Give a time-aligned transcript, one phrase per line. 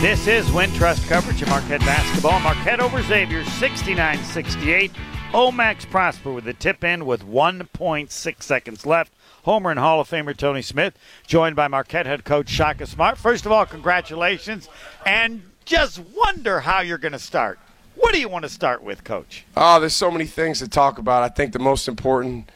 [0.00, 2.38] This is Wintrust coverage of Marquette basketball.
[2.38, 4.92] Marquette over Xavier 69 68.
[5.32, 9.12] Omax Prosper with the tip in with 1.6 seconds left.
[9.42, 13.18] Homer and Hall of Famer Tony Smith, joined by Marquette head coach Shaka Smart.
[13.18, 14.68] First of all, congratulations,
[15.04, 17.58] and just wonder how you're going to start.
[17.96, 19.46] What do you want to start with, Coach?
[19.56, 21.24] Oh, there's so many things to talk about.
[21.24, 22.52] I think the most important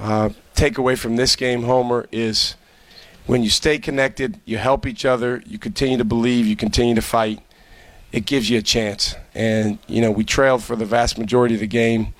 [0.00, 2.56] uh, takeaway from this game, Homer, is
[3.30, 7.00] when you stay connected, you help each other, you continue to believe, you continue to
[7.00, 7.38] fight,
[8.10, 9.14] it gives you a chance.
[9.36, 12.12] And, you know, we trailed for the vast majority of the game.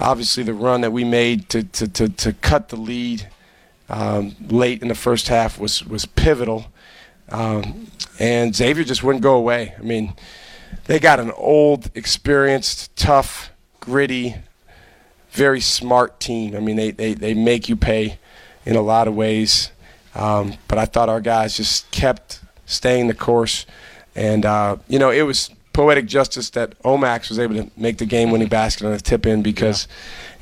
[0.00, 3.28] Obviously, the run that we made to, to, to, to cut the lead
[3.88, 6.66] um, late in the first half was, was pivotal.
[7.28, 7.86] Um,
[8.18, 9.76] and Xavier just wouldn't go away.
[9.78, 10.14] I mean,
[10.86, 14.34] they got an old, experienced, tough, gritty,
[15.30, 16.56] very smart team.
[16.56, 18.18] I mean, they, they, they make you pay
[18.66, 19.70] in a lot of ways.
[20.14, 23.66] Um, but I thought our guys just kept staying the course.
[24.14, 28.06] And, uh, you know, it was poetic justice that Omax was able to make the
[28.06, 29.86] game winning basket on a tip in because,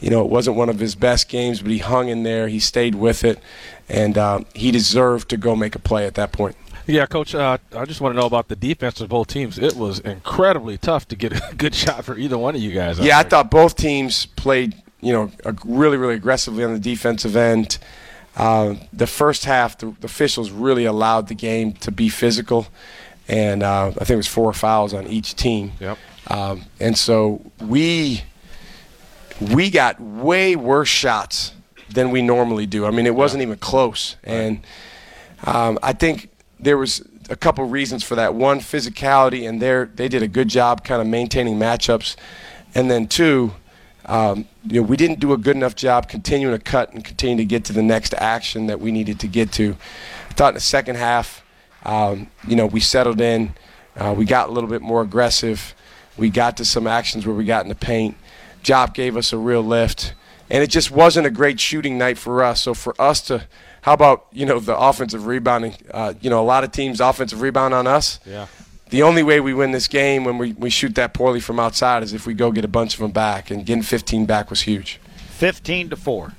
[0.00, 0.04] yeah.
[0.04, 2.48] you know, it wasn't one of his best games, but he hung in there.
[2.48, 3.38] He stayed with it.
[3.88, 6.56] And uh, he deserved to go make a play at that point.
[6.88, 9.58] Yeah, Coach, uh, I just want to know about the defense of both teams.
[9.58, 12.98] It was incredibly tough to get a good shot for either one of you guys.
[12.98, 15.30] Yeah, I thought both teams played, you know,
[15.66, 17.78] really, really aggressively on the defensive end.
[18.38, 22.68] Uh, the first half, the, the, officials really allowed the game to be physical,
[23.26, 25.72] and uh, I think it was four fouls on each team.
[25.80, 25.98] Yep.
[26.28, 28.22] Um, and so we
[29.40, 31.52] we got way worse shots
[31.90, 32.86] than we normally do.
[32.86, 33.48] I mean, it wasn't yeah.
[33.48, 34.32] even close, right.
[34.32, 34.66] and
[35.44, 36.30] um, I think
[36.60, 38.34] there was a couple reasons for that.
[38.34, 42.14] One, physicality, and they they did a good job kind of maintaining matchups,
[42.72, 43.54] and then two
[44.08, 47.36] um, you know, we didn't do a good enough job continuing to cut and continue
[47.36, 49.76] to get to the next action that we needed to get to.
[50.30, 51.44] I thought in the second half,
[51.84, 53.54] um, you know, we settled in.
[53.94, 55.74] Uh, we got a little bit more aggressive.
[56.16, 58.16] We got to some actions where we got in the paint.
[58.62, 60.14] Job gave us a real lift,
[60.48, 62.62] and it just wasn't a great shooting night for us.
[62.62, 63.46] So for us to,
[63.82, 65.74] how about you know the offensive rebounding?
[65.92, 68.20] Uh, you know, a lot of teams offensive rebound on us.
[68.24, 68.46] Yeah
[68.90, 72.02] the only way we win this game when we, we shoot that poorly from outside
[72.02, 74.62] is if we go get a bunch of them back, and getting 15 back was
[74.62, 75.00] huge.
[75.30, 76.32] 15 to 4.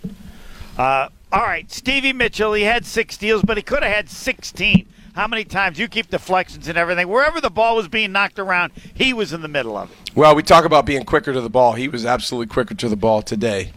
[0.77, 4.87] Uh, all right, Stevie Mitchell, he had six steals, but he could have had 16.
[5.13, 7.07] How many times you keep deflections and everything?
[7.07, 9.97] Wherever the ball was being knocked around, he was in the middle of it.
[10.15, 11.73] Well, we talk about being quicker to the ball.
[11.73, 13.73] He was absolutely quicker to the ball today.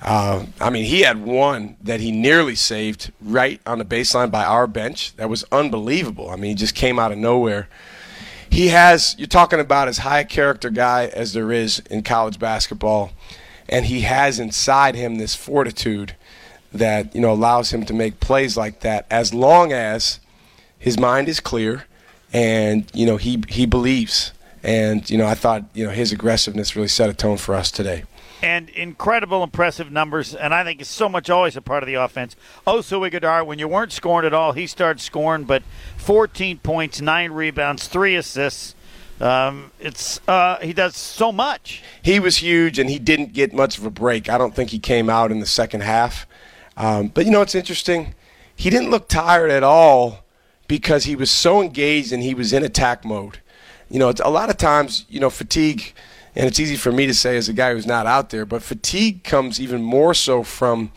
[0.00, 4.44] Uh, I mean, he had one that he nearly saved right on the baseline by
[4.44, 5.16] our bench.
[5.16, 6.30] That was unbelievable.
[6.30, 7.68] I mean, he just came out of nowhere
[8.54, 12.38] he has you're talking about as high a character guy as there is in college
[12.38, 13.10] basketball.
[13.68, 16.14] And he has inside him this fortitude
[16.72, 20.20] that you know allows him to make plays like that as long as
[20.78, 21.86] his mind is clear
[22.32, 24.32] and you know he he believes.
[24.62, 27.72] And you know I thought you know his aggressiveness really set a tone for us
[27.72, 28.04] today
[28.44, 30.34] and incredible, impressive numbers.
[30.34, 32.36] And I think it's so much always a part of the offense.
[32.66, 35.62] Oso Ighodaro, when you weren't scoring at all, he started scoring, but
[35.96, 38.74] 14 points, nine rebounds, three assists.
[39.18, 41.82] Um, it's uh, he does so much.
[42.02, 44.28] He was huge, and he didn't get much of a break.
[44.28, 46.26] I don't think he came out in the second half.
[46.76, 48.14] Um, but you know, it's interesting.
[48.54, 50.24] He didn't look tired at all
[50.68, 53.40] because he was so engaged and he was in attack mode.
[53.88, 55.94] You know, a lot of times, you know, fatigue
[56.34, 58.62] and it's easy for me to say as a guy who's not out there, but
[58.62, 60.92] fatigue comes even more so from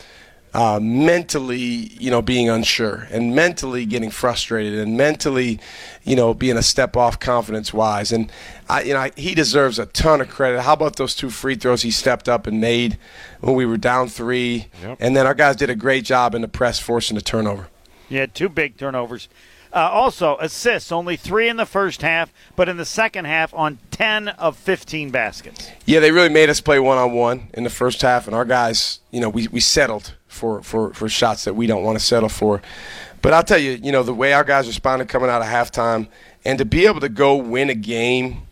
[0.53, 1.59] uh, mentally,
[1.99, 5.59] you know, being unsure and mentally getting frustrated and mentally,
[6.03, 8.11] you know, being a step off confidence wise.
[8.11, 8.31] And
[8.67, 10.61] I, you know, I, he deserves a ton of credit.
[10.61, 12.97] How about those two free throws he stepped up and made
[13.39, 14.67] when we were down three?
[14.81, 14.97] Yep.
[14.99, 17.67] And then our guys did a great job in the press forcing a turnover.
[18.09, 19.29] Yeah, two big turnovers.
[19.77, 23.77] Uh, also, assists, only three in the first half, but in the second half on
[23.91, 25.69] 10 of 15 baskets.
[25.85, 28.43] Yeah, they really made us play one on one in the first half, and our
[28.43, 32.03] guys, you know, we, we settled for, for, for shots that we don't want to
[32.03, 32.59] settle for.
[33.21, 36.07] But I'll tell you, you know, the way our guys responded coming out of halftime,
[36.43, 38.46] and to be able to go win a game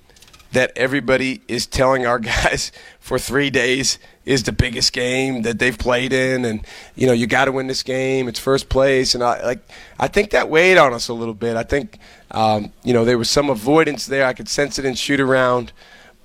[0.52, 5.78] that everybody is telling our guys for three days is the biggest game that they've
[5.78, 6.66] played in, and
[6.96, 8.28] you know you got to win this game.
[8.28, 9.60] It's first place, and I like
[10.00, 11.56] I think that weighed on us a little bit.
[11.56, 12.00] I think
[12.32, 14.26] um, you know there was some avoidance there.
[14.26, 15.72] I could sense it in shoot around,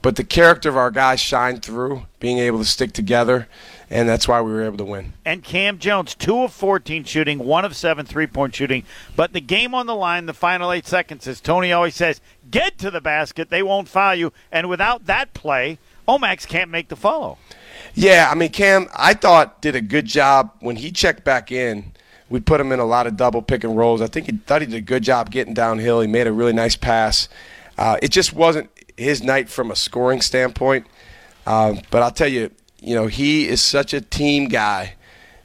[0.03, 3.49] but the character of our guys shined through, being able to stick together,
[3.89, 5.13] and that's why we were able to win.
[5.25, 8.85] And Kam Jones, two of fourteen shooting, one of seven three point shooting,
[9.17, 12.21] but the game on the line, the final eight seconds, as Tony always says,
[12.51, 13.51] get to the basket.
[13.51, 17.39] They won't foul you, and without that play, Omax can't make the follow.
[17.95, 21.93] Yeah, I mean, Kam, I thought did a good job when he checked back in.
[22.31, 24.01] we put him in a lot of double pick and rolls.
[24.01, 26.01] I think he thought he did a good job getting downhill.
[26.01, 27.29] He made a really nice pass.
[27.77, 28.71] Uh, it just wasn't
[29.01, 30.87] his night from a scoring standpoint.
[31.47, 32.51] Um, but I'll tell you,
[32.81, 34.95] you know, he is such a team guy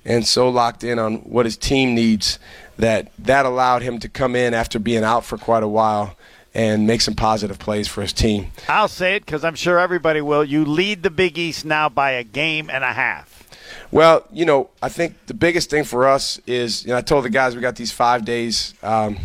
[0.03, 2.37] and so locked in on what his team needs
[2.77, 6.15] that that allowed him to come in after being out for quite a while
[6.53, 8.51] and make some positive plays for his team.
[8.69, 10.43] I'll say it because I'm sure everybody will.
[10.43, 13.43] You lead the Big East now by a game and a half.
[13.91, 17.25] Well, you know, I think the biggest thing for us is, you know, I told
[17.25, 19.17] the guys we got these five days um,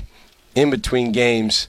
[0.54, 1.68] in between games,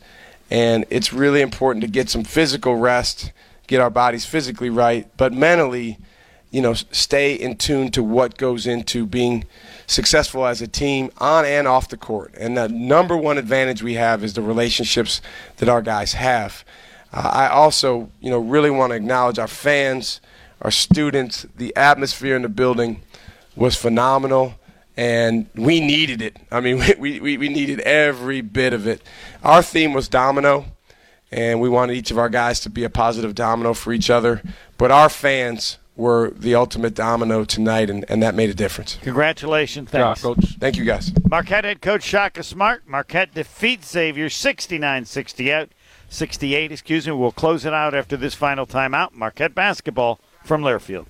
[0.51, 3.31] and it's really important to get some physical rest,
[3.65, 5.97] get our bodies physically right, but mentally–
[6.51, 9.45] you know, stay in tune to what goes into being
[9.87, 12.35] successful as a team on and off the court.
[12.37, 15.21] And the number one advantage we have is the relationships
[15.57, 16.65] that our guys have.
[17.13, 20.19] Uh, I also, you know, really want to acknowledge our fans,
[20.61, 21.45] our students.
[21.55, 23.01] The atmosphere in the building
[23.55, 24.55] was phenomenal,
[24.97, 26.37] and we needed it.
[26.51, 29.01] I mean, we, we, we needed every bit of it.
[29.43, 30.65] Our theme was domino,
[31.31, 34.41] and we wanted each of our guys to be a positive domino for each other.
[34.77, 38.97] But our fans were the ultimate domino tonight, and, and that made a difference.
[39.01, 39.89] Congratulations.
[39.89, 40.23] Thanks.
[40.23, 40.57] Yeah, Coach.
[40.59, 41.11] Thank you, guys.
[41.29, 42.87] Marquette head coach Shaka Smart.
[42.87, 45.69] Marquette defeats Xavier 69 68.
[46.09, 47.13] 68, excuse me.
[47.13, 49.13] We'll close it out after this final timeout.
[49.13, 51.05] Marquette basketball from Learfield.